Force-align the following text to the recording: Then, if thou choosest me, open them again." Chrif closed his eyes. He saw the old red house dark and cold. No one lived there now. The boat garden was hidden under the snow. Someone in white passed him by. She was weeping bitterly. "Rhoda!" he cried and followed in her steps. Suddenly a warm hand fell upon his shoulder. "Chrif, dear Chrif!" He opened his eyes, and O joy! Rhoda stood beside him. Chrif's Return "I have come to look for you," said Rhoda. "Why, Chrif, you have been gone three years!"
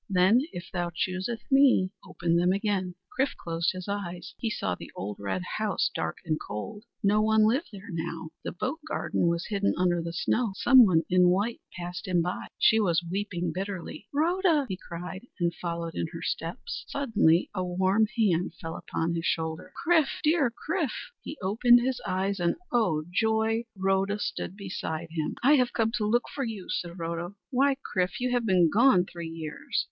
Then, 0.09 0.41
if 0.51 0.71
thou 0.73 0.89
choosest 0.89 1.43
me, 1.51 1.91
open 2.03 2.35
them 2.35 2.51
again." 2.51 2.95
Chrif 3.15 3.35
closed 3.35 3.71
his 3.73 3.87
eyes. 3.87 4.33
He 4.39 4.49
saw 4.49 4.73
the 4.73 4.91
old 4.95 5.17
red 5.19 5.43
house 5.59 5.91
dark 5.93 6.17
and 6.25 6.39
cold. 6.39 6.85
No 7.03 7.21
one 7.21 7.45
lived 7.47 7.67
there 7.71 7.91
now. 7.91 8.31
The 8.43 8.51
boat 8.51 8.79
garden 8.87 9.27
was 9.27 9.45
hidden 9.45 9.75
under 9.77 10.01
the 10.01 10.11
snow. 10.11 10.53
Someone 10.55 11.03
in 11.07 11.27
white 11.29 11.61
passed 11.77 12.07
him 12.07 12.23
by. 12.23 12.47
She 12.57 12.79
was 12.79 13.05
weeping 13.11 13.51
bitterly. 13.53 14.07
"Rhoda!" 14.11 14.65
he 14.67 14.75
cried 14.75 15.27
and 15.39 15.53
followed 15.53 15.93
in 15.93 16.07
her 16.13 16.23
steps. 16.23 16.83
Suddenly 16.87 17.51
a 17.53 17.63
warm 17.63 18.07
hand 18.17 18.55
fell 18.59 18.75
upon 18.75 19.13
his 19.13 19.25
shoulder. 19.27 19.71
"Chrif, 19.85 20.19
dear 20.23 20.49
Chrif!" 20.49 21.11
He 21.21 21.37
opened 21.43 21.79
his 21.79 22.01
eyes, 22.07 22.39
and 22.39 22.55
O 22.71 23.03
joy! 23.13 23.65
Rhoda 23.77 24.17
stood 24.17 24.55
beside 24.57 25.09
him. 25.11 25.35
Chrif's 25.43 25.45
Return 25.45 25.51
"I 25.51 25.55
have 25.57 25.73
come 25.73 25.91
to 25.91 26.07
look 26.07 26.25
for 26.33 26.43
you," 26.43 26.69
said 26.69 26.97
Rhoda. 26.97 27.35
"Why, 27.51 27.75
Chrif, 27.75 28.19
you 28.19 28.31
have 28.31 28.47
been 28.47 28.67
gone 28.71 29.05
three 29.05 29.29
years!" 29.29 29.79